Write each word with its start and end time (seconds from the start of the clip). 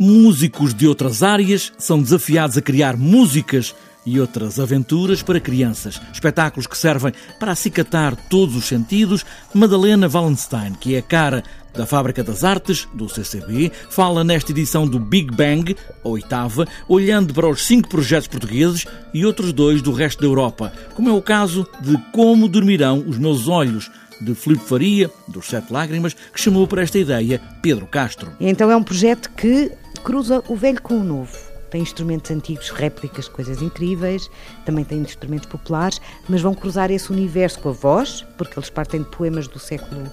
Músicos 0.00 0.74
de 0.74 0.88
outras 0.88 1.22
áreas 1.22 1.72
são 1.78 2.02
desafiados 2.02 2.58
a 2.58 2.60
criar 2.60 2.96
músicas 2.96 3.76
e 4.04 4.18
outras 4.18 4.58
aventuras 4.58 5.22
para 5.22 5.38
crianças. 5.38 6.00
Espetáculos 6.12 6.66
que 6.66 6.76
servem 6.76 7.12
para 7.38 7.52
acicatar 7.52 8.16
todos 8.28 8.56
os 8.56 8.64
sentidos. 8.64 9.24
Madalena 9.54 10.10
Wallenstein, 10.12 10.74
que 10.74 10.96
é 10.96 10.98
a 10.98 11.02
cara 11.02 11.44
da 11.72 11.86
Fábrica 11.86 12.24
das 12.24 12.42
Artes, 12.42 12.88
do 12.92 13.08
CCB, 13.08 13.70
fala 13.88 14.24
nesta 14.24 14.50
edição 14.50 14.84
do 14.84 14.98
Big 14.98 15.32
Bang, 15.32 15.76
a 16.04 16.08
oitava, 16.08 16.66
olhando 16.88 17.32
para 17.32 17.48
os 17.48 17.64
cinco 17.64 17.88
projetos 17.88 18.26
portugueses 18.26 18.84
e 19.12 19.24
outros 19.24 19.52
dois 19.52 19.80
do 19.80 19.92
resto 19.92 20.22
da 20.22 20.26
Europa, 20.26 20.72
como 20.96 21.08
é 21.08 21.12
o 21.12 21.22
caso 21.22 21.64
de 21.80 21.96
Como 22.12 22.48
Dormirão 22.48 23.04
os 23.06 23.16
Meus 23.16 23.46
Olhos, 23.46 23.88
de 24.20 24.34
Filipe 24.34 24.64
Faria, 24.64 25.10
dos 25.28 25.46
Sete 25.46 25.72
Lágrimas, 25.72 26.14
que 26.14 26.40
chamou 26.40 26.66
para 26.66 26.82
esta 26.82 26.98
ideia 26.98 27.40
Pedro 27.62 27.86
Castro. 27.86 28.32
Então 28.40 28.70
é 28.70 28.76
um 28.76 28.82
projeto 28.82 29.30
que 29.36 29.70
cruza 30.04 30.44
o 30.48 30.54
velho 30.54 30.80
com 30.80 30.98
o 30.98 31.02
novo. 31.02 31.36
Tem 31.70 31.80
instrumentos 31.80 32.30
antigos, 32.30 32.70
réplicas, 32.70 33.26
coisas 33.26 33.60
incríveis, 33.60 34.30
também 34.64 34.84
tem 34.84 34.98
instrumentos 34.98 35.46
populares, 35.46 36.00
mas 36.28 36.40
vão 36.40 36.54
cruzar 36.54 36.90
esse 36.90 37.10
universo 37.10 37.58
com 37.58 37.70
a 37.70 37.72
voz, 37.72 38.24
porque 38.38 38.56
eles 38.56 38.70
partem 38.70 39.02
de 39.02 39.08
poemas 39.08 39.48
do 39.48 39.58
século 39.58 40.04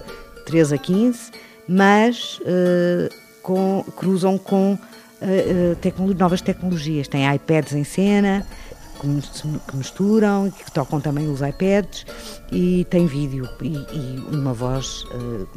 XIII 0.48 0.74
a 0.74 1.12
XV, 1.12 1.32
mas 1.68 2.40
uh, 2.40 3.14
com, 3.42 3.84
cruzam 3.96 4.38
com 4.38 4.74
uh, 4.74 6.14
novas 6.18 6.40
tecnologias. 6.40 7.06
Tem 7.06 7.32
iPads 7.32 7.74
em 7.74 7.84
cena, 7.84 8.44
que 9.02 9.76
misturam, 9.76 10.50
que 10.50 10.70
tocam 10.70 11.00
também 11.00 11.28
os 11.28 11.40
iPads 11.40 12.06
e 12.52 12.86
tem 12.88 13.06
vídeo 13.06 13.48
e, 13.60 13.68
e 13.68 14.24
uma 14.30 14.52
voz, 14.52 15.04
uh, 15.04 15.48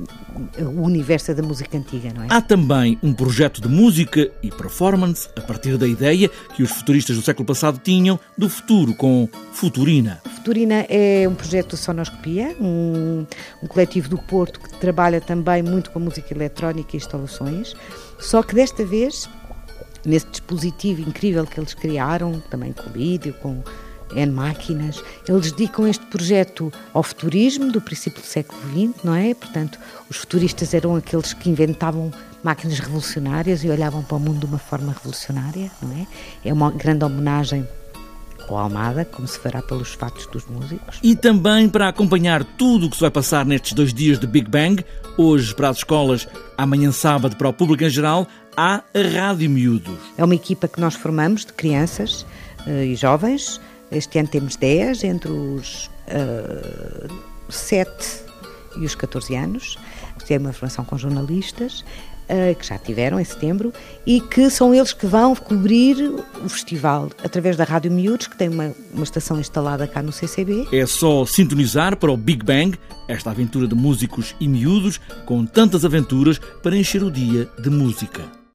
o 0.63 0.81
universo 0.81 1.33
da 1.33 1.43
música 1.43 1.77
antiga, 1.77 2.11
não 2.13 2.23
é? 2.23 2.27
Há 2.29 2.41
também 2.41 2.97
um 3.03 3.13
projeto 3.13 3.61
de 3.61 3.67
música 3.67 4.31
e 4.41 4.49
performance 4.49 5.29
a 5.35 5.41
partir 5.41 5.77
da 5.77 5.87
ideia 5.87 6.29
que 6.55 6.63
os 6.63 6.71
futuristas 6.71 7.15
do 7.15 7.21
século 7.21 7.45
passado 7.45 7.79
tinham 7.83 8.19
do 8.37 8.49
futuro 8.49 8.93
com 8.95 9.29
Futurina. 9.53 10.21
Futurina 10.35 10.85
é 10.89 11.27
um 11.27 11.35
projeto 11.35 11.75
de 11.75 11.77
sonoscopia, 11.77 12.55
um, 12.59 13.25
um 13.61 13.67
coletivo 13.67 14.09
do 14.09 14.17
Porto 14.17 14.59
que 14.59 14.77
trabalha 14.77 15.21
também 15.21 15.61
muito 15.61 15.91
com 15.91 15.99
música 15.99 16.33
eletrónica 16.33 16.95
e 16.95 16.97
instalações, 16.97 17.75
só 18.19 18.41
que 18.41 18.55
desta 18.55 18.85
vez 18.85 19.29
nesse 20.05 20.27
dispositivo 20.27 21.01
incrível 21.01 21.45
que 21.45 21.59
eles 21.59 21.73
criaram, 21.73 22.41
também 22.49 22.71
com 22.71 22.89
vídeo, 22.91 23.33
com 23.41 23.63
N 24.13 24.31
máquinas. 24.31 25.03
Eles 25.27 25.51
dedicam 25.51 25.87
este 25.87 26.05
projeto 26.05 26.71
ao 26.93 27.03
futurismo 27.03 27.71
do 27.71 27.81
princípio 27.81 28.21
do 28.21 28.27
século 28.27 28.59
XX, 28.69 29.03
não 29.03 29.15
é? 29.15 29.33
Portanto, 29.33 29.79
os 30.09 30.17
futuristas 30.17 30.73
eram 30.73 30.95
aqueles 30.95 31.33
que 31.33 31.49
inventavam 31.49 32.11
máquinas 32.43 32.79
revolucionárias 32.79 33.63
e 33.63 33.69
olhavam 33.69 34.03
para 34.03 34.17
o 34.17 34.19
mundo 34.19 34.39
de 34.41 34.45
uma 34.45 34.59
forma 34.59 34.93
revolucionária, 34.93 35.71
não 35.81 35.91
é? 35.91 36.07
É 36.43 36.53
uma 36.53 36.71
grande 36.71 37.03
homenagem 37.03 37.67
ou 38.47 38.57
Almada, 38.57 39.05
como 39.05 39.27
se 39.27 39.39
fará 39.39 39.61
pelos 39.61 39.93
fatos 39.93 40.25
dos 40.27 40.45
músicos. 40.45 40.99
E 41.01 41.15
também 41.15 41.69
para 41.69 41.87
acompanhar 41.87 42.43
tudo 42.43 42.87
o 42.87 42.89
que 42.89 42.95
se 42.95 43.01
vai 43.01 43.11
passar 43.11 43.45
nestes 43.45 43.73
dois 43.73 43.93
dias 43.93 44.19
de 44.19 44.27
Big 44.27 44.49
Bang, 44.49 44.83
hoje 45.17 45.53
para 45.53 45.69
as 45.69 45.77
escolas, 45.77 46.27
amanhã 46.57 46.91
sábado 46.91 47.35
para 47.35 47.49
o 47.49 47.53
público 47.53 47.83
em 47.83 47.89
geral, 47.89 48.27
há 48.55 48.83
a 48.93 49.17
Rádio 49.17 49.49
Miúdos. 49.49 49.99
É 50.17 50.23
uma 50.23 50.35
equipa 50.35 50.67
que 50.67 50.79
nós 50.79 50.95
formamos 50.95 51.45
de 51.45 51.53
crianças 51.53 52.25
uh, 52.65 52.83
e 52.83 52.95
jovens. 52.95 53.59
Este 53.91 54.19
ano 54.19 54.27
temos 54.27 54.55
10, 54.55 55.03
entre 55.03 55.31
os 55.31 55.85
uh, 55.85 55.89
eh, 56.07 57.07
7 57.49 57.91
e 58.77 58.85
os 58.85 58.95
14 58.95 59.35
anos. 59.35 59.77
Tem 60.27 60.39
uma 60.39 60.51
formação 60.51 60.83
com 60.83 60.97
jornalistas 60.97 61.85
que 62.57 62.65
já 62.65 62.77
tiveram 62.77 63.19
em 63.19 63.23
setembro, 63.23 63.71
e 64.05 64.19
que 64.19 64.49
são 64.49 64.73
eles 64.73 64.93
que 64.93 65.05
vão 65.05 65.35
cobrir 65.35 65.95
o 66.43 66.49
festival 66.49 67.09
através 67.23 67.55
da 67.55 67.63
Rádio 67.63 67.91
Miúdos, 67.91 68.27
que 68.27 68.37
tem 68.37 68.49
uma, 68.49 68.73
uma 68.93 69.03
estação 69.03 69.39
instalada 69.39 69.87
cá 69.87 70.01
no 70.01 70.11
CCB. 70.11 70.67
É 70.71 70.85
só 70.85 71.25
sintonizar 71.25 71.97
para 71.97 72.11
o 72.11 72.17
Big 72.17 72.43
Bang, 72.43 72.77
esta 73.07 73.31
aventura 73.31 73.67
de 73.67 73.75
músicos 73.75 74.35
e 74.39 74.47
miúdos, 74.47 74.99
com 75.25 75.45
tantas 75.45 75.85
aventuras 75.85 76.39
para 76.63 76.77
encher 76.77 77.03
o 77.03 77.11
dia 77.11 77.47
de 77.59 77.69
música. 77.69 78.44